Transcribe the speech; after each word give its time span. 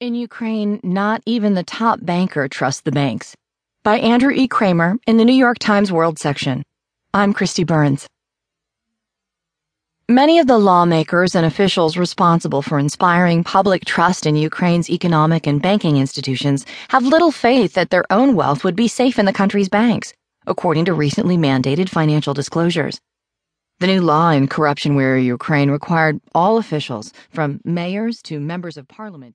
In 0.00 0.14
Ukraine, 0.14 0.78
not 0.84 1.22
even 1.26 1.54
the 1.54 1.64
top 1.64 1.98
banker 2.00 2.46
trusts 2.46 2.82
the 2.82 2.92
banks. 2.92 3.34
By 3.82 3.98
Andrew 3.98 4.30
E. 4.30 4.46
Kramer 4.46 4.96
in 5.08 5.16
the 5.16 5.24
New 5.24 5.34
York 5.34 5.58
Times 5.58 5.90
World 5.90 6.20
section. 6.20 6.62
I'm 7.12 7.34
Kristi 7.34 7.66
Burns. 7.66 8.06
Many 10.08 10.38
of 10.38 10.46
the 10.46 10.56
lawmakers 10.56 11.34
and 11.34 11.44
officials 11.44 11.96
responsible 11.96 12.62
for 12.62 12.78
inspiring 12.78 13.42
public 13.42 13.84
trust 13.86 14.24
in 14.24 14.36
Ukraine's 14.36 14.88
economic 14.88 15.48
and 15.48 15.60
banking 15.60 15.96
institutions 15.96 16.64
have 16.90 17.02
little 17.02 17.32
faith 17.32 17.72
that 17.72 17.90
their 17.90 18.04
own 18.08 18.36
wealth 18.36 18.62
would 18.62 18.76
be 18.76 18.86
safe 18.86 19.18
in 19.18 19.26
the 19.26 19.32
country's 19.32 19.68
banks, 19.68 20.12
according 20.46 20.84
to 20.84 20.94
recently 20.94 21.36
mandated 21.36 21.88
financial 21.88 22.34
disclosures. 22.34 23.00
The 23.80 23.88
new 23.88 24.00
law 24.00 24.30
in 24.30 24.46
corruption 24.46 24.94
weary 24.94 25.24
Ukraine 25.24 25.70
required 25.70 26.20
all 26.36 26.58
officials, 26.58 27.12
from 27.30 27.60
mayors 27.64 28.22
to 28.22 28.38
members 28.38 28.76
of 28.76 28.86
parliament, 28.86 29.26